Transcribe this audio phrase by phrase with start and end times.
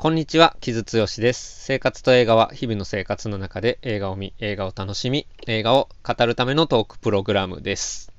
[0.00, 1.62] こんにちは、木津剛です。
[1.62, 8.10] 生活と映画は日々の生活の中で映画を見、映画を楽しみ、映画を語るためのトークプログラムです。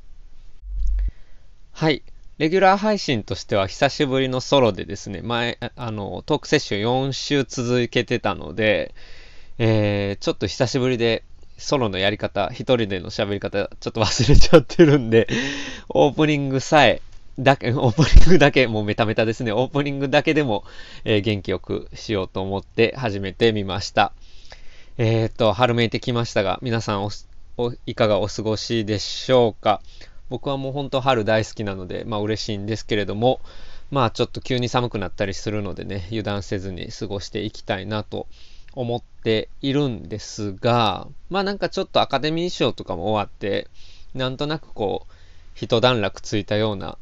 [1.71, 2.03] はい。
[2.37, 8.93] レギュラー配信としては久しぶりのソロでですね、前、あの、トークセッション4週続けてたので、
[9.57, 11.23] えー、ちょっと久しぶりで
[11.57, 15.27] ソロのやり方、一人での喋り方、ちょっと忘れちゃってるんで、
[15.89, 17.01] オープニングさえ
[17.41, 19.51] だけ、 オープニングだけ、もうメタメタですね。
[19.51, 20.63] オープニングだけでも、
[21.03, 24.13] えー、元気よくしようと思って始めてみました。
[24.97, 27.11] えー、っと、春めいてきましたが、皆さんお
[27.85, 29.81] いかがお過ごしでしょうか？
[30.29, 33.41] 僕はもう本当春大好きなので、まあ嬉しいんですけれども、
[33.89, 38.27] まあちょっと急に寒くなったりするのでね、油断せずに過ごしていきたいなと
[38.73, 43.67] 思っているんですが、まあなんかちょっとアカデミー賞とかも終わって、
[44.13, 45.13] なんとなくこう、
[45.55, 46.97] 一段落ついたような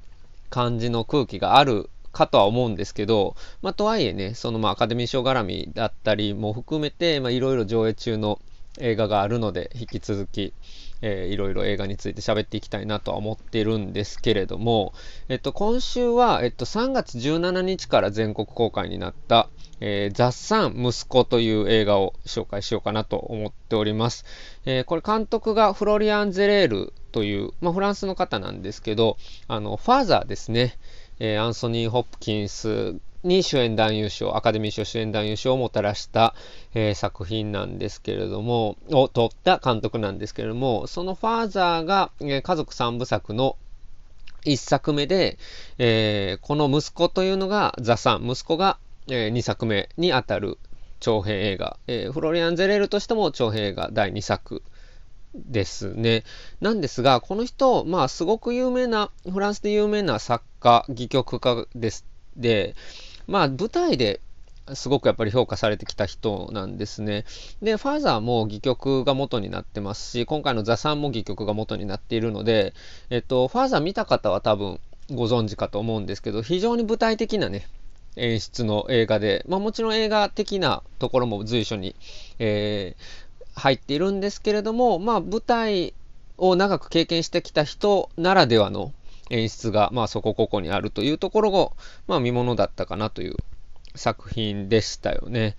[0.49, 8.40] 感じの空気があるかとは思うんですけど、まあ、とはいえね、そのまあアカデミー賞絡みだったりも含めて、まあ、いろいろ上映中の
[8.79, 10.54] 映画があるので、引き続き、
[11.01, 14.93] えー、いろいろ映画について喋っていきたいなとは思ってるんですけれども、
[15.27, 19.49] えっと、今週は、えっと、3月17日から全国公開になった、
[19.82, 24.26] えー、ザ・サン息子という映画を紹介しようかなと思っております。
[24.66, 30.77] えー、これ監督がフロリアン・ゼレールという、まあ、フランスの方なんですけど、あの、ファーザーですね。
[31.20, 36.34] えー、アンソニー・ホップキンスに主演男優賞、アカデミー賞主演男優賞をもたらした、
[36.74, 43.58] えー、作品なんですけれども、を撮った監督なんですけれども、そのファーザーが、えー、家族三部作の
[44.46, 45.38] 一作目で、
[45.77, 48.77] えー、この息子というのがザ・サン、息子が、
[49.10, 50.57] え、2作目にあたる
[50.99, 54.63] 長編映画、えー、フロリアン・ゼレールとしても長編映画第2作
[55.35, 56.24] ですね。
[56.62, 62.05] なんですが、この人、まあ、すごく有名な、フランスで有名な作家、戯曲家です。
[62.35, 62.76] で、
[63.27, 64.22] まあ、舞台で
[64.74, 67.25] すごくやっぱり評価されてきた人なんですね。
[67.62, 72.74] で、ファーザーも戯曲が元になってますし、今回のザ・サンも戯曲が元になっているので、
[73.09, 74.80] えっと、ファーザー見た方は多分
[75.12, 77.68] ご存知かと思うんですけど、非常に舞台的なね、
[78.19, 81.96] 演出の映画で、まあもちろん映画的なところも随所に、
[82.40, 85.94] えー、入っているんですけれども、まあ、舞台
[86.38, 88.94] を長く経験してきた人ならではの
[89.29, 91.69] 演出が、まあ、そこここにあるというところが、
[92.08, 93.35] まあ、見ものだったかなという
[93.96, 95.56] 作品でしたよね。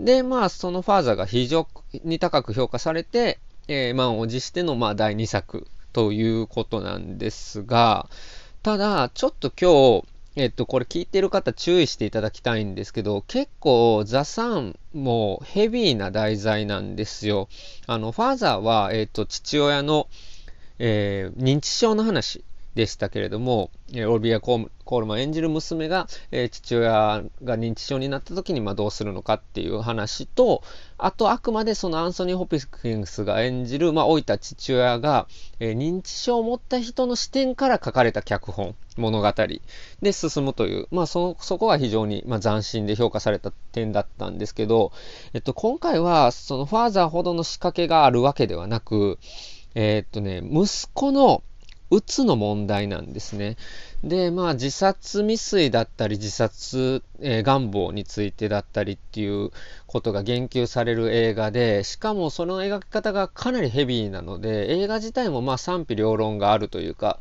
[0.00, 1.66] で、まあ、そのファーザーが非常
[2.04, 8.08] に高く評価されて、えー、満を持しての、まあ、第2作ということなんですが、
[8.62, 17.48] ただ、ちょっと今日、えっと、これ聞いてる方注意していただきたいんですけど、結構ザ・サンもヘビーな題材なんですよ。
[17.86, 20.08] あの、ファーザーは、えっと、父親の、
[20.78, 22.44] えー、認知症の話
[22.76, 30.62] でしたけれども、えオルビア・コールマン演じる娘が、え父親が認知症になった時にまどうするのかっていう話と、
[30.98, 35.26] あとあくまでそのアンソニー・ホピキンスが演じる、まあ、老いた父親が、
[35.58, 39.32] え認知症を持った人の視点から書かれた脚本、物語
[40.02, 44.92] で進むという、まあそ、そこが非常に、まあ、斬新で評価された点だったんですけど、
[45.32, 49.18] えっと、今回はそのファーザーほどの仕掛けがあるわけではなく、
[49.74, 51.42] え、っとね、息子の
[51.90, 53.56] うつの問題なんですね。
[54.02, 59.50] で、まあ自殺未遂だったり自殺、えー、願望についてだったりっていう
[59.86, 67.18] ことが言及される映画で、しかもその描き方がかなりヘビーなので、映画自体もまあ賛否両論があるというか、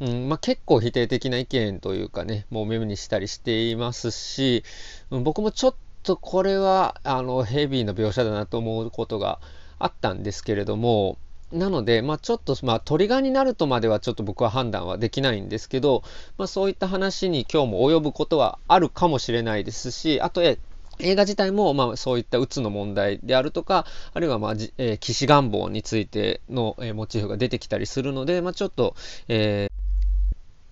[0.00, 4.62] うんまあ、結構否定的な意見というかね、もう目にしたりしていますし、
[5.10, 9.40] 僕もちょっとこれはあのヘビーな描写だなと思うことが
[9.78, 11.18] あったんですけれども、
[11.52, 16.02] なので、まあ、ちょっと、まあ、トリガーになるとまではちょっと僕は判断はできないんですけど、
[16.38, 20.58] まあ、そういった話に今日も及ぶことはあるかもしれないですし、あと、え
[20.98, 28.94] 映画自体も、まあ、そういったうつの問題であるとか、あるいは、まあ、えー、騎士願望についての、えー、モチーフが出てきたりするので、まあ、ちょっと、
[29.28, 29.70] え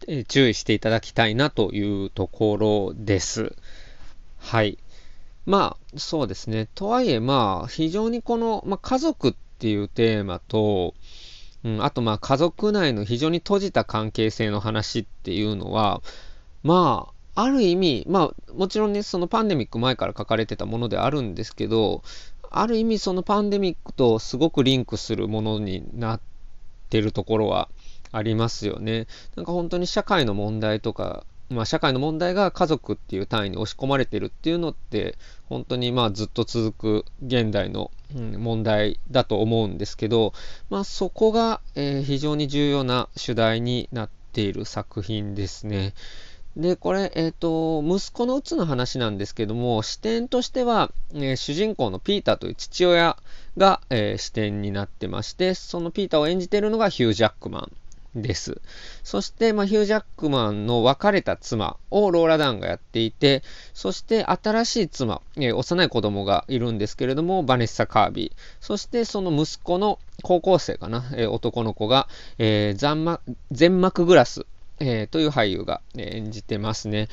[0.07, 3.55] ー、注意していただきたいなというところです。
[4.39, 4.79] はい。
[5.47, 6.69] まあ、そうですね。
[6.75, 10.95] とはいえ、まあ、非常にこの、まあ、家族ってていうテーマと、
[11.65, 16.03] うん、あとまあ家族内の非常に閉じた関係性の話っていうのは、
[16.63, 22.03] まあ、ある意味、まあ、もちろんね、そのパンデミック前から書かれてたものであるんですけど、
[22.51, 26.21] ある意味そのパンデミックとすごくリンクするものになっ
[26.91, 27.69] てるところは
[28.13, 29.09] ありますよね。
[29.35, 35.17] なんか本当に社会の問題とかまあ、社会の問題が家族っていう単位に押し込まれてるっていうのって
[35.47, 40.33] 本当にまあずっと続く現代の、問題だと思うんですけど、
[40.71, 45.95] まあ、そこが、えー、非常に重要な主題になっている作品ですね。
[46.57, 53.17] で、これ、えっ、ー、と、息子のうつの話なんですけども、視点としては、えー、主人公のピーターという父親
[53.57, 57.73] が、えー、視点になってまして、そのピーターを演じているのがヒュー・ジャックマン
[58.15, 58.61] です。
[59.03, 68.39] そして、まあ、ヒュー・ジャックマンの別れた妻をローラ・ダンがやっていて、そして新しい妻、えー、幼い子供がいるんですけれども、バネッサ・カービー。
[68.61, 72.09] そしてその息子の高校生かな、えー、男の子が、
[72.39, 73.21] えー、
[73.51, 74.47] 全幕グラス
[74.81, 77.09] えー、という俳優が、演じてますね。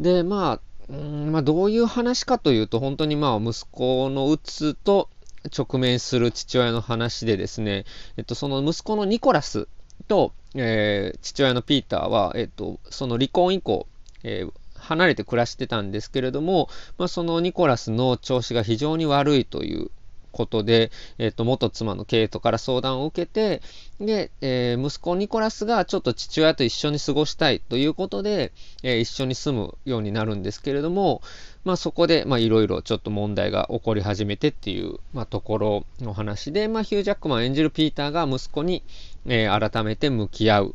[0.00, 0.60] で、まあ、
[0.90, 5.08] うんまあ、どういう話かというと、本当にまあ、息子のうつと
[5.56, 7.84] 直面する父親の話でですね、
[8.16, 9.68] えっと、その息子のニコラス
[10.08, 13.86] と、えー、父親のピーターは、えっと、その離婚以降、
[14.22, 16.68] えー、離れて暮らしてたんですけれども、
[16.98, 19.90] まあ、そのニコラスの調子が非常に悪いという
[20.34, 23.62] ことで、えっ、と、元妻のケイトから相談を受けて、
[24.00, 28.52] で、えー、息子ニコラスがちょっと父親と一緒に過ごしたいということで、
[28.82, 31.22] えー、一緒に住むようになるんですけれども、
[31.64, 38.82] まあそこで、いろいろちょっと問題が起こり始めてっていう、まあところの話で、まあヒュージャックマン演じるピーターが息子に、
[39.26, 40.74] えー、改めて向き合う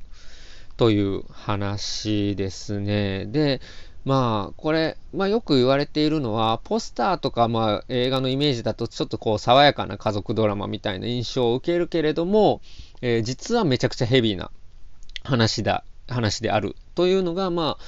[0.78, 3.26] という話ですね。
[3.26, 3.62] で、
[4.06, 12.62] まあ、これ、まあよく言われているのは、ポスターとか、まあ映画のイメージだとちょっとこう爽やかな家族ドラマみたいな印象を受けるけれども、
[13.02, 14.52] えー、実はめちゃくちゃヘビーな
[15.24, 17.84] 話だ、話であるというのが、まあ、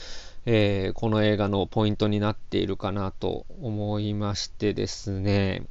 [0.45, 5.63] えー、この映画のポイントになっているかなと思いましてですね。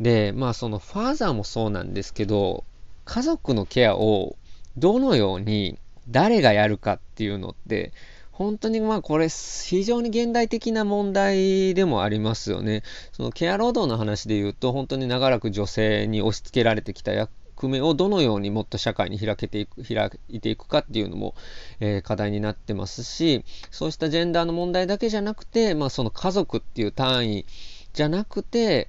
[0.00, 2.64] で、まあそのファーザーもそうなんですけど、
[3.10, 4.36] 家族のケアを
[4.76, 5.76] どのように
[6.08, 7.92] 誰がやるかっていうのって、
[8.30, 12.84] 本当にまあこれ非常に現代的な問題でもありますよね。
[13.10, 21.34] そのケア労働の話で言うと本当に長らく女性に押し付けられてきた役目をどのようにもっと社会に開けていく、開いていくかっていうのも、
[21.80, 27.46] えー、課題になってますし、そうしたジェンダーの問題だけじゃなくて、まあその家族っていう単位
[27.92, 28.88] じゃなくて、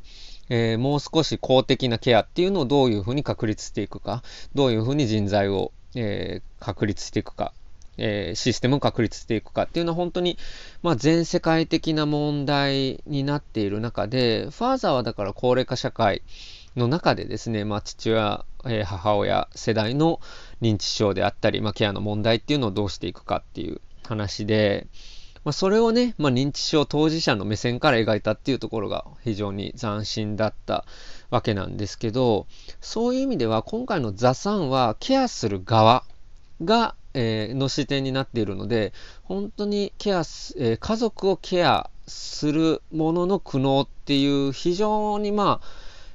[0.54, 4.22] えー、もう少し公的なケアっていうのをどういうふうに確立していくか、
[4.54, 7.54] どういうふうに人材を、えー、確立していくか
[7.98, 10.38] えー、システムを確立していくかっていうのは本当に、
[10.82, 16.24] まあ、全世界的な問題になっている中で、ファーザーはだから高齢化社会
[16.76, 20.20] の中でですね、まあ、父親、えー、母親世代の
[20.62, 24.88] 認知症であったり、まあ、ケアの問題っていうのをどうしていくかっていう話で、
[25.44, 30.86] まあ、それをね、まあ、認知症当事者の目線から描いたっていうところが非常に斬新だった
[31.30, 32.48] わけなんですけど、
[32.80, 36.04] そういう意味では今回のザ・サンはケアする側
[36.64, 38.94] がえー、の視点になっているので、
[39.24, 45.68] 本当にケア、えー、家族をケアするものの苦悩っていう非常にまあ、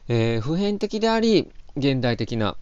[0.08, 2.56] えー、普遍的であり、現代的な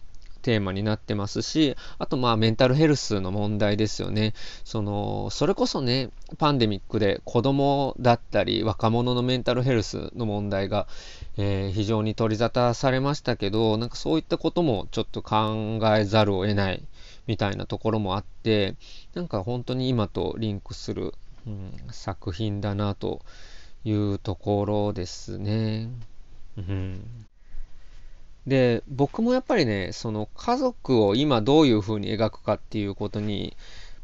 [0.45, 4.35] テーマになってますし、あとまあメンタルヘルスの問題ですよね。
[4.63, 10.87] その、それこそね、パンデミックで子供だったり若者のメンタルヘルスの問題が、
[11.37, 16.83] えー、非常に取り沙汰されましたけど、なんかそういったこともちょっと考えざるを得ない
[17.25, 18.75] みたいなところもあって、
[19.15, 21.15] なんか本当に今とリンクする、
[21.47, 23.21] うん、作品だなと
[23.83, 25.89] いうところですね。
[26.55, 27.25] うん、
[28.47, 33.55] で、僕もやっぱりね、その家族を今どういうふうに描くかっていうことに、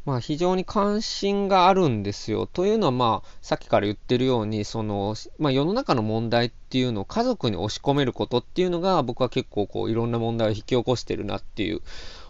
[0.04, 2.48] まあ非常に関心があるんですよ。
[2.48, 11.82] というのはまあさっきから言ってるように、その、まあ世の中の問題っていうのを家族に押し込めることっていうのが僕は結構こういろんな問題を引き起こしてるなっていう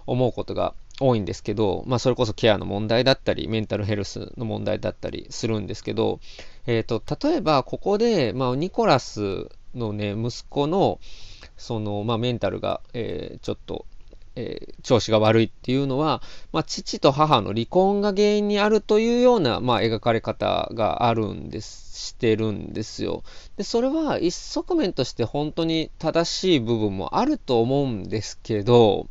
[0.05, 6.19] 思うことが多いんですけど、まあ、それこそケアの問題だったり、メンタルヘルスの問題だったりするんですけど、
[6.67, 10.99] えっ、ー、と、例えばここで、まあ、ニコラスのね、息子の、
[11.61, 13.85] その、まあ、メンタルが、えー、ちょっと、
[14.35, 23.23] えー、調子が悪いっていうのは、まあ、父と母の離婚が原因にあるというような、まあ、描かれ方があるんです、してるんですよ。
[23.57, 29.07] で、それは一側面として本当に正しい部分もあると思うんですけど、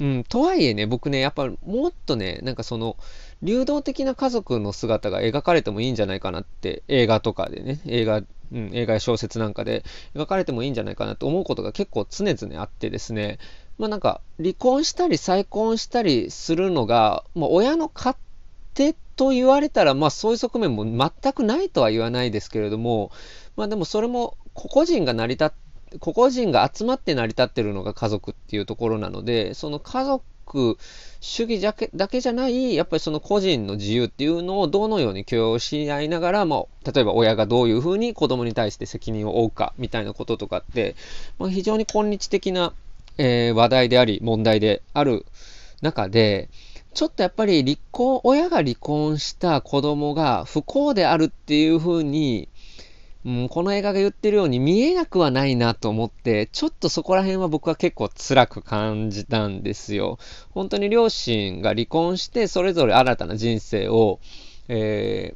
[0.00, 2.96] うん、とはいえね、僕ね、やっぱもっとね、なんかその、
[3.42, 13.38] 流動的な家族の姿が描かれてもいいんじゃないかなって、映画とかでね、映画、うん、映画や小説なんかで描かれてもいいんじゃないかなと思うことが結構常々あってですね、
[13.78, 18.16] まあなんか、離婚したり再婚したりするのが、まあ親の勝
[18.74, 23.10] 手と言われたら、まあそういう側面も全くないとは言わないですけれども、
[23.56, 25.54] まあでもそれも個々人が成り立って
[25.98, 30.24] 個々人が集まって成り立ってるのが家族っていうところなので、その家族
[31.20, 40.96] 主義だけだけじゃない、やっぱりその個人の自由っていうのをどのように許容し合いながら、まあ、例えば親がどういうふうに子供に対して責任を負うかみたいなこととかって、
[41.38, 42.72] まあ、非常に今日的な、
[43.18, 45.24] えー、話題であり問題である
[45.80, 46.48] 中で、
[46.94, 52.48] ちょっとやっぱり離婚、親が離婚した子供が不幸であるっていう風に、
[53.24, 60.18] うん、この映画が言ってるように見えなくはないなと思って、ちょっとそこら辺は僕は結構辛く感じたんですよ。
[60.50, 64.18] 本当に両親が離婚して、それぞれ新たな人生を、
[64.68, 65.34] え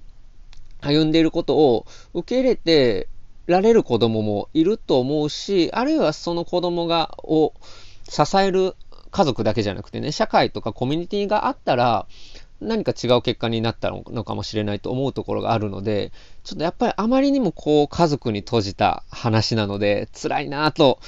[0.80, 3.08] ー、歩んでいることを受け入れて
[3.46, 7.54] られる子供もいると思うし、あるいはその子供が、を
[8.08, 8.74] 支える
[9.12, 12.06] 家族だけじゃなくてね、社会とかコミュニティがあったら、
[12.60, 16.12] 何か違う結果になったのかもしれないと思うところがあるので、
[16.44, 20.98] ちょっとやっぱりあまりにもこう家族に閉じた話なので、辛いなぁと、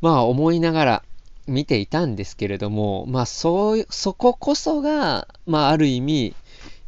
[0.00, 1.02] まあ思いながら
[1.46, 6.34] 見ていたんですけれども、まあそういう、そここそが、まあある意味、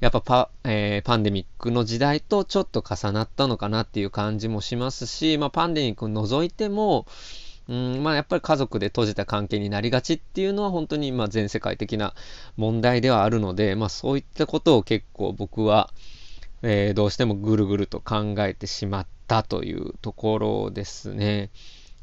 [0.00, 7.06] やっぱパ,、えー、パンデミックの時代とちょっと重なったのかなっていう感じもしますし、まあパンデミックを除いても、
[7.70, 12.14] うんまあ、やっぱり家族で閉じた関係になりがちっていうのは本当にまあ全世界的な
[12.56, 15.88] 問題ではあるので、まあ、そういったことを結構僕は、
[16.62, 21.50] えー、どうしてもぐるぐると考えてしまったというところですね。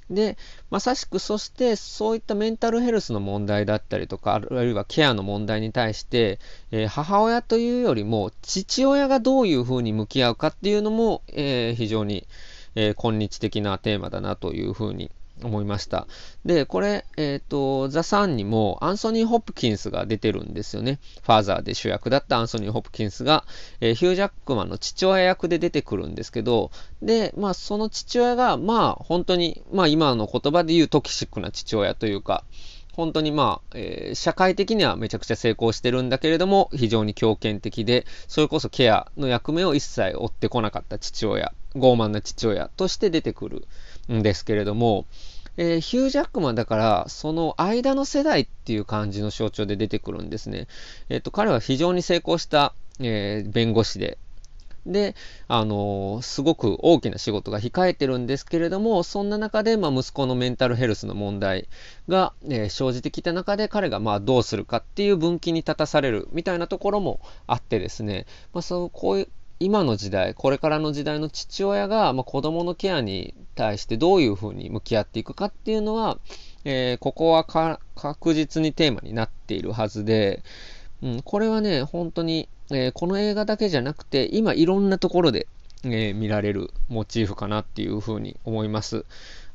[0.10, 0.38] で、
[0.70, 6.40] まさしくそしてそういったメンタルヘルスの問題だったりとか、あるいはケアの問題に対して、
[6.72, 12.26] えー、母親というよりも父親がどういうふうに向き合うかっていうのも、えー、非常に、
[12.76, 15.12] えー、今日的なテーマだなというふうに
[15.44, 16.08] 思いました。
[16.46, 21.00] で、これ、えっ、ー、と、ザ・サンにもアンソニー・ホップキンスが出てるんですよね。
[21.24, 23.46] ファーザーで主役だったアンソニー・ホップキンスが、
[23.82, 32.44] えー、ヒュー・ジャックマンの父親役で出てくるんですけど、で、まあ、その父親が、まあ、本当に、まあ、今の言葉で言うトキシックな父親というか、
[32.98, 43.68] 本当にまあ、えー、社会的にはめちゃくちゃ成功してるんだけれども、非常に強権的で、それこそケアの役目を一切追ってこなかった父親、傲慢な父親として出てくる
[44.12, 45.06] んですけれども、
[45.58, 50.68] えー、ヒュー・ジャックマンだから、その間の世代っていう感じの象徴で出てくるんですね。
[51.10, 54.20] えっ、ー、と、彼は非常に成功した、えー、弁護士で、
[54.88, 55.16] で、
[55.48, 61.68] あの、すごく大きな仕事が控えてるんですけれども、そんな中で、まあ、息子のメンタルヘルスの問題
[62.08, 69.28] が、え、生じてきた中で、彼がまあどうするかっていう分岐に立たされるみたいなところもあってですね、まあ、そうこういう
[69.60, 76.20] 今の時代、これからの時代の父親が、まあ、子供のケアに対してどういうふうに向き合っていくかっていうのは、
[76.64, 80.44] えー、ここは確実にテーマになっているはずで、
[81.02, 85.48] うん、これはね、本当に、えー、この映画だけじゃなくて、今いろんなところで、
[85.84, 89.06] えー、見られるモチーフかなっていうふうに思います。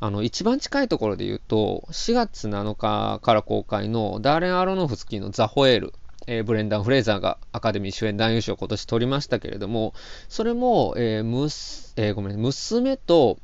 [0.00, 5.94] あの、一番近いところで言うと、4月7日から公開のダーレン・アロノフスキーのザ・ホエール。
[6.26, 9.94] えー、ブレンダン・フレイザーがアカデミー主演男優賞を今年取りましたけれども、
[10.28, 13.38] それも、えーむすえー、ごめん、娘と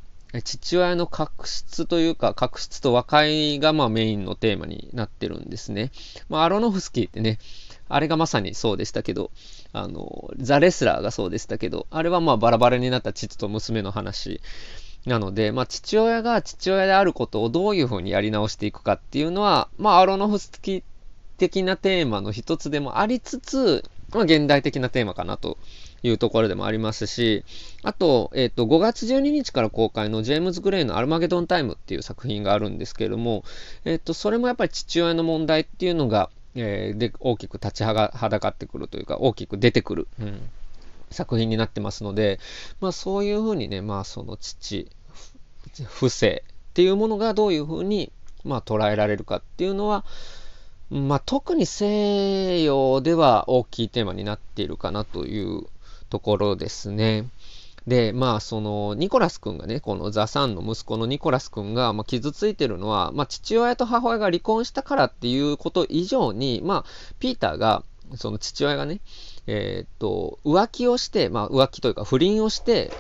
[0.44, 5.90] 父親の確執というか、確執と和解がまあメインのテーマになってるんですね。
[6.28, 7.38] まあ、アロノフスキーってね、
[7.88, 9.30] あれがまさにそうでしたけど、
[9.73, 14.40] あの、ザ・レスラーがそうでしたけど、あれはまあバラバラになった父と娘の話
[15.06, 20.82] なので、まあ父親が父親であることをどういうふうにやり直していくかっていうのは、まあアロノフスキー
[21.38, 25.59] 的なテーマの一つでもありつつ、まあ、現代的なテーマかなと
[26.02, 27.45] いうところでもありますし、
[27.83, 33.45] あと、えっ、ー、と、5月12日から公開のジェームズ・グレイのアルマゲドンタイムっていう作品があるんですけれども、
[33.85, 40.40] えっ、ー、と、それもやっぱり父親の問題っていうのが、えー、で、大きく立ちはだかってくるというか、大きく出てくる、うん、
[41.11, 42.38] 作品になってますので、
[42.80, 44.90] まあそういうふうにね、まあその父、
[45.87, 48.12] 不正っていうものがどういうふうに、
[48.45, 50.04] まあ捉えられるかっていうのは、
[50.90, 55.66] まあ、特に西洋では大きいテーマになっているかなという
[56.09, 57.28] ところですね。
[57.87, 66.85] で、まあ、その、ニコラス君がね、このザ・サンの息子のニコラス君が、まあ、傷ついてるのは、まあ、父親と母親が離婚したからっていうこと以上に、まあ、
[67.18, 67.83] ピーターが、
[68.16, 69.00] その父親がね、
[69.47, 72.90] えー、っと、浮気をして、まあ、浮気というか不倫をして、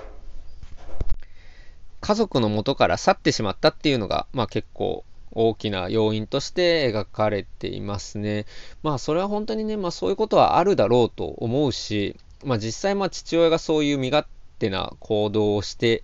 [2.00, 8.46] 家族の元から去ってしまったっていうのが、まあ結構大きな要因として描かれていますね。
[8.82, 14.26] まあそれは本当にね、まあそういうことはあるだろうと思うし、まあ実際まあ父親がそういう身勝
[14.58, 16.02] 手な行動をして、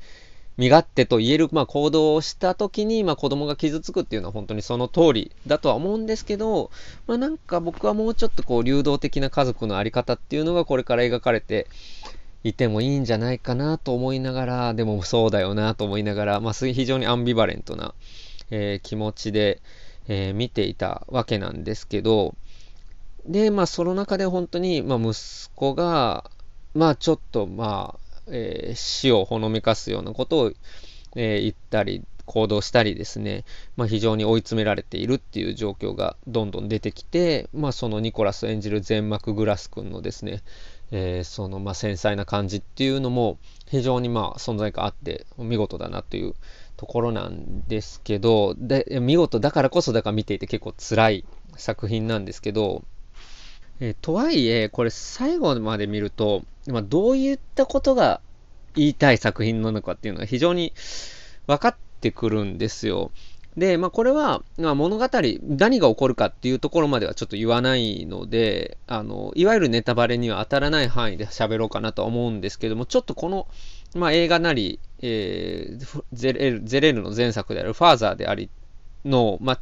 [0.57, 6.71] 身勝手と言える、まあ、行動をした時に、まあ、子供が傷つくっていうのは本当にその通りだとは思うんですけど、
[7.09, 11.67] まあ、なんか僕はもうちょっとこう流動的な家族のあり方っていうのがこれから描かれて
[12.45, 17.95] いてもいいんじゃないかなと思いながら、でもそうだよなと思いながら、まあ、非常にアンビバレントな
[18.51, 19.61] えー、気持ちで、
[20.09, 22.35] えー、見ていたわけなんですけど、
[23.27, 25.15] で、まあ、その中で本当に、まあ、息
[25.55, 26.31] 子が、
[26.75, 30.53] まあ、ちょっと、まあ、えー、死をほのめかすようなことを、
[31.17, 33.45] えー、言ったり、行動したりですね、
[33.77, 40.43] まあ、非常に追い詰められているっていう状況がどんどん出てきて、まあ、そのニコラス演じる全幕グラス君のですね、
[40.91, 46.35] えー、そのまあ繊細な感じっていうのも非常にまあ存在感あって見事だなという
[46.77, 51.25] ところなんですけどで見事だからこそだから見ていて結構辛い
[51.57, 52.83] 作品なんですけど、
[53.81, 58.21] え、とはいえこれ最後まで見ると、まあ、どういったことが
[58.75, 60.73] 言いたい作品なのかっていうのが非常に
[61.47, 63.13] 分かってくるんですよ。
[63.57, 65.09] で、まあ、これは、まあ、物語、
[65.43, 73.47] 何が起こるかっていうところまではちょっと言わないので、あの、いわゆるネタバレには当たらない範囲で喋ろうかなとは思うんですけども、ちょっとこの、
[73.95, 78.51] まあ、映画なり、えー、ゼレルゼレルの前作であるファーザーであり
[79.05, 79.61] の、まあ、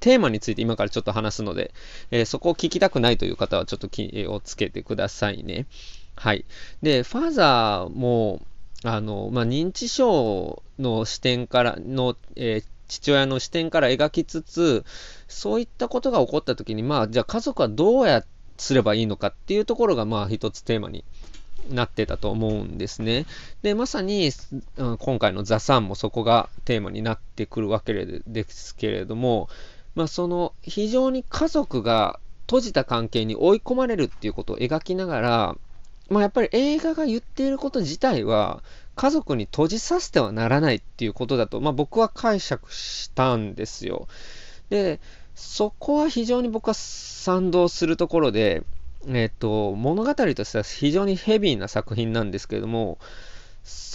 [0.00, 1.72] テーマについて今からちょっと話すので、
[2.10, 5.66] えー、そこを聞きたくないという方はちょっと気をつけてくださいね。
[6.16, 6.44] はい。
[6.82, 8.42] で、ファーザーも、
[8.84, 14.84] あの、まあ、認知症の視点からの、えー、父親の視点から描きつつ、
[15.28, 18.24] そういったことが起こった時に、まあ、じゃあ家族はどうや
[18.56, 21.04] すればいいのかっていうところが、まあ、一つテーマに
[21.68, 23.26] なってたと思うんですね。
[23.62, 24.30] で、まさに、
[24.76, 29.48] 今回のザ・サンもそこがテーマになってくるわけですけれども、
[29.94, 35.56] まあ、その非常に家族が閉じた関係に追い込まれるっていうことを描きながら、
[36.08, 38.62] まあ、やっぱり映画が言っていること自体は、
[38.96, 44.08] 家族に閉じさせてはならないっていうことだと、まあ、僕は解釈したんですよ。
[44.70, 45.00] で、
[45.34, 48.62] そこは非常に僕は賛同するところで、
[49.06, 52.98] えっ、と、物語としては非常にヘビーな作品なんですけれども、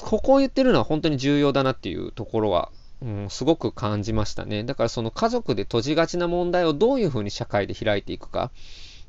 [0.01, 2.69] ここを言ってるのは本当に重要だなっていうところは、
[3.01, 4.63] うん、すごく感じましたね。
[4.63, 8.51] だからその家族で閉じがちな問題をどういうふうに社会で開いていくか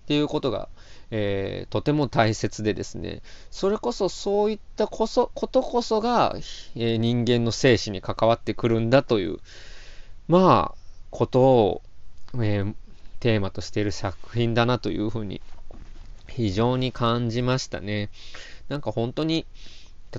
[0.05, 0.69] っていうことが、
[1.11, 6.35] えー、とても大切でですね、それこそそういったこそことこそが、
[6.75, 9.39] えー、人間の生死に関わってくるんだという、
[10.29, 10.79] まあ、
[11.11, 11.83] ことを、
[12.35, 12.75] えー、
[13.21, 15.41] テーマとしている作品だなというふうに
[16.35, 18.11] 非常に感じましたね。
[18.69, 19.47] なんか本当に、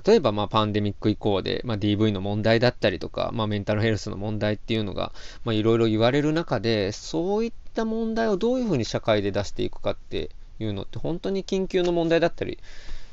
[0.06, 5.12] 例えばまあパンデミック以降で、まあ、DV の問題だったりとか、まあ、メンタルヘルスの問題っていうのが
[5.46, 12.58] いろいろ言われる中で、そういった問題をどういうふうに社会で出していくかっていうのって本当に緊急の問題だったり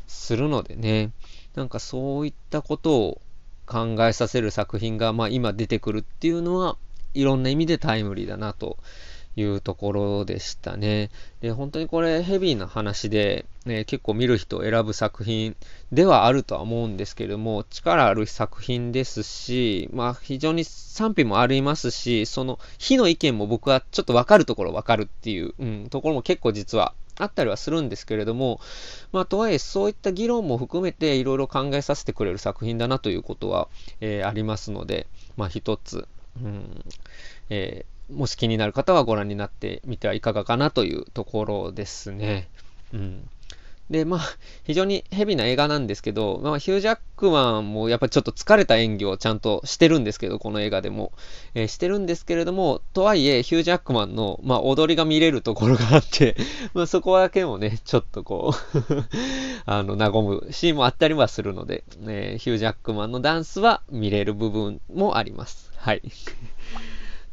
[0.07, 1.11] するのでね、
[1.55, 3.21] なんかそういったことを
[3.65, 6.77] 考えさせる作品が、まあ、今出てくるっていうのは、
[7.13, 8.77] いろんな意味でタイムリーだなと
[9.35, 11.09] いうところでしたね。
[11.41, 15.55] で、本当にこれヘビーな話で、ね、結構見る人を選ぶ作品
[15.91, 28.59] ではあるとは思うんですけども、力ある作品ですし、まあ非常に賛否もありますし、その非の意見も僕はちょっとわかるところわかるっていう、うん、ところも結構実はあったりはするんですけれども、
[29.11, 33.67] まあ、とはいえ、そういった議論も含めていろいろ考えさせてくれる作品だなということは、
[34.01, 36.07] えー、ありますので、まあ、一つ、
[36.41, 36.83] うん
[37.49, 42.47] え、もし気になる方はご覧になってみてはいかがかなというところですね。
[42.93, 43.29] うん
[43.89, 44.21] で、まあ、
[44.63, 51.11] 非常にヘビな映画なんですけど、まあ、ヒュージャックマンもやっぱりちょっと疲れた演技をちゃんとしてるんですけど、この映画でも。
[51.53, 56.35] えー、してるんですけれども、とはいえ、ヒュージャックマンの、まあ、踊りが見れるところがあって
[56.73, 58.77] まあ、そこだけもね、ちょっとこう
[59.65, 65.71] あの、和むシーンもあったりはするので、えー、ヒュージャックマンのダンスは見れる部分もあります。
[65.75, 66.01] はい。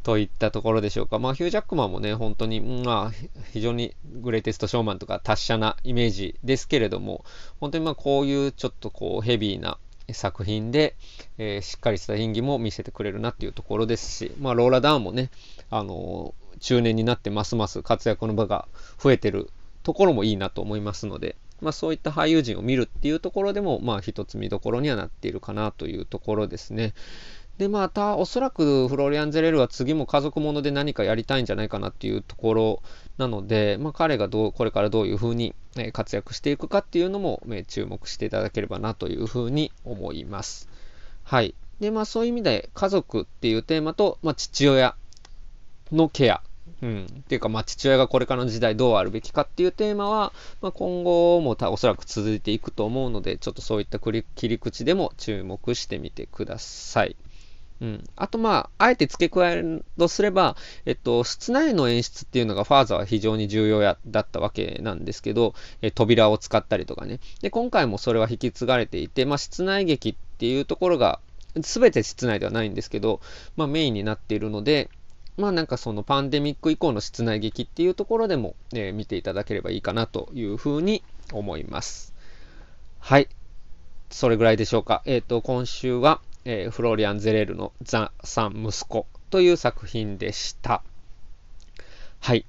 [0.03, 1.19] といったところでしょうか。
[1.19, 7.25] まあ、ヒュージャックマンもね、本当に、まあ、非常にグレイテストショーマンとか達者なイメージですけれども、
[7.61, 9.79] 本当にまあ、こういうちょっとこう、ヘビーな
[10.13, 10.97] 作品で、
[11.39, 15.31] えー、しっかりした演技も見せてくれるなっていうところですし、まあ、ローラ・ダウンもね、
[15.71, 19.51] あのー、中年になってますます活躍の場が増えてる
[19.83, 26.95] ところもいいなと思いますので、まあ、そういった俳優陣を見るっていうところでも、まあ、一つ見どころにはなっているかなというところですね。
[27.61, 32.83] で、また、おそらくフロリアン・ゼレルは次も家族もので何かやりたいんじゃないかなっていうところ
[33.19, 35.55] なので、まあ、彼がどう、これからどういうふうに
[35.93, 40.71] 活躍していくかっていうのも注目していただければなというふうに思います。
[41.23, 41.55] はい。
[41.81, 44.95] で、まあそういう意味で家族っていうテーマと、まあ、父親
[45.93, 46.41] のケア
[46.81, 47.05] うん。
[47.05, 57.17] っていうか、まあ、父親がこれからの時代どうあるべきかっていうテーマは、まあ、今後もおそらく続いていくと思うので、ちょっとそういった切り口でも注目してみてください。
[57.81, 58.05] うん。
[58.17, 67.21] あと、まあ、あえて付け加えるとすれば、えっと、室内の演出っていうのがファーザーは非常に重要やだったわけなんですけど、え扉を使ったりとかね。
[67.41, 71.21] で、今回もそれは引き継がれていて、まあ、室内劇っていうところが、
[71.57, 73.21] 全て室内ではないんですけど、
[73.57, 74.89] まあ、メインになっているので、
[75.37, 82.15] まあなんかそのパンデミック以降の室内劇っていうところでも、えー、見ていただければいいかなというふうに思います。
[82.99, 83.29] はい。
[84.11, 85.03] それぐらいでしょうか。
[85.07, 90.83] えっ、ー、と、今週は、えー、フローリアン・ゼレールのザ・サン息子という作品でした。
[92.21, 92.45] はい。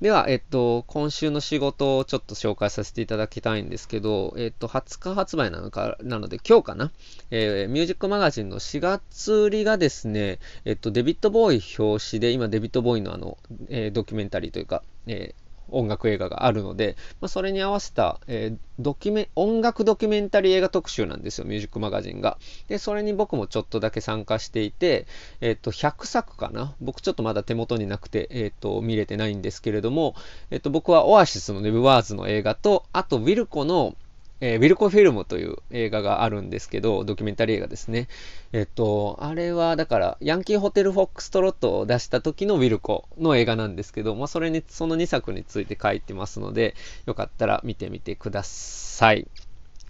[0.00, 6.92] では、えっと、今週の仕事をちょっと紹介させていただきたいんですけど、えっと、20日発売なのか、なので今日かな、
[7.30, 13.38] えー、ミュージックマガジンの4月売りがですね、えっと、デビッド・ボーイ表紙で、今デビッド・ボーイのあの、
[13.70, 22.38] えー、ドキュメンタリーというか、えー音楽映画があるので、まあ、それに合わせた、えー、ドキュメ音楽ドキュメンタリー映画特集なんですよ、ミュージックマガジンが。
[22.68, 25.06] で、それに僕もちょっとだけ参加していて、
[25.40, 26.74] えっ、と、100作かな？
[26.80, 30.14] 僕ちょっとまだ手元になくて、えっ、と、見れてないんですけれども、
[30.50, 33.94] えっ、と、僕はオアシスのネブワーズの映画と、あと、ウィルコの
[34.40, 38.08] えー、ウィルコフィルムという映画があるんですけど、ドキュメンタリー映画ですね。
[38.52, 46.74] えっと、あれはだから、ヤンキーホテルフォックストロットを出した時のウィルコの映画なんですけど、まあ、それに、その2作について書いてますので、
[47.06, 49.26] よかったら見てみてください。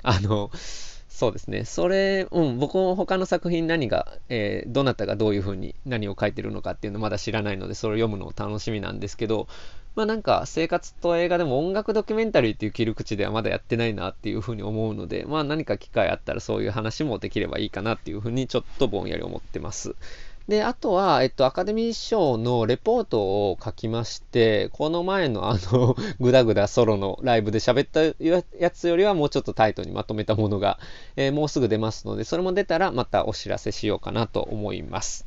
[0.03, 0.51] あの、
[1.17, 1.65] そうですね。
[1.65, 9.49] それ、うん、僕も他の作品何が、えー、どなたがどういうふうに何を書いてるのかっていうのまだ知らないので、それを読むのを楽しみなんですけど、
[9.97, 19.97] まあなんか生活と映画でも音楽ドキュメンタリーっていう切り口ではまだやってないなっていうふうに思うので、まあ何か機会あったらそういう話もできればいいかなっていうふうにちょっとぼんやり思ってます。
[20.49, 28.25] で、あとは、えっと、アカデミー賞のレポートを書きまして、この前のあの、ぐだぐだソロのライブで喋った
[28.57, 30.79] やつよりはもうちょっとタイトにまとめたものが、
[31.17, 35.27] えー、もうすぐ出ますので、それも出たらまたお知らせしようかなと思います。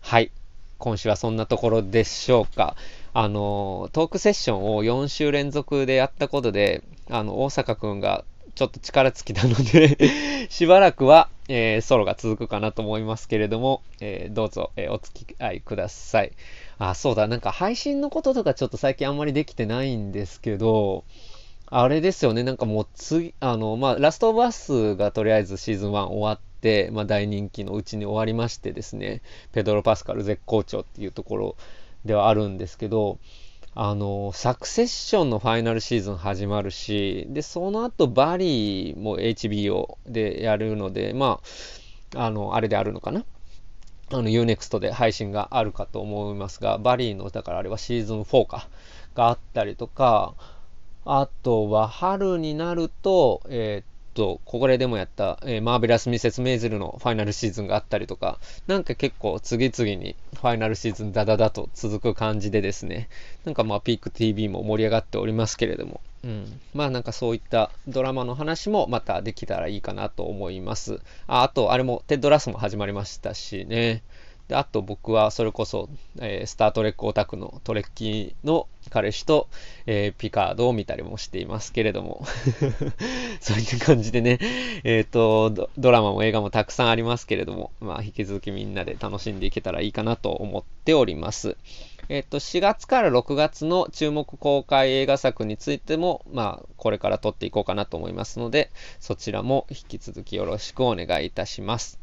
[0.00, 0.30] はい。
[0.78, 2.76] 今週はそんなところでしょうか。
[3.18, 9.96] あの、トークセッションを4週連続でやったことで、あの、大阪くんがちょっと力尽きたので
[10.52, 16.32] しばらくは、えー、ソロが続くかなと思いますけれども、えー、どうぞ、えー、お付き合いください。
[16.76, 21.04] あ、そうだ、なんか配信のこととかちょっと最近あんまりできてないんですけど、
[21.68, 31.56] あれですよね、なんかもう次、あの、まあ、ラストオブアスがとりあえずシーズン1終わって、まあ、大人気のうちに終わりましてですね、ペドロ・パスカル絶好調っていうところ
[32.06, 33.18] ではあるんですけど、
[33.74, 41.40] あの、サクセッションのファイナルシーズン始まるし、で、その後バリーも HBO でやるので、ま
[42.14, 43.24] あ、あの、あれであるのかな？
[44.12, 48.68] あの、Unext で配信があるかと思いますが、バリーの、だからあれはシーズン4か、
[49.14, 50.34] があったりとか、
[51.04, 63.08] あとは春になると、えー、と、ここでもやった、えー、マーベラス・ミセス・メイズルのファイナルシーズンがあったりとか、なんか結構次々にファイナルシーズンダダダと続く感じでですね、
[63.44, 71.00] なんかまあピーク TV も盛り上がっておりますけれども、うん、まあなんかそういったドラマの話もまたできたらいいかなと思います。
[71.26, 74.02] ああと、あれも、テッドラスも始まりましたしね。
[74.48, 79.48] で、あと僕はそれこそ、えー、スタートレックオタクのトレッキーの彼氏と、
[79.86, 82.24] えー、ピカードを見たりもしていますけれども
[83.40, 84.38] そういう感じでね、
[84.84, 91.56] えっ、ー、とド、ラマも映画もたくさんありますけれども、まあ、引き続きみんなで楽しんでいけたらいいかなと思っております。
[92.08, 101.98] えっ、と、4月から6月の注目公開映画作についても、まあ、これから撮っていこうかなと思いますので、そちらも引き続きよろしくお願いいたします。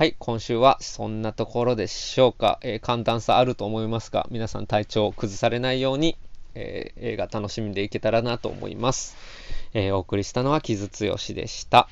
[0.00, 2.58] はい、今週はそんなところでしょうか。
[2.62, 6.16] えー、寒暖差あると思いますが、皆さん体調を崩されないように、
[6.54, 9.14] えー、映画楽しんでいけたらなと思います。
[9.74, 11.86] えー、お送りしたのは木津剛でした。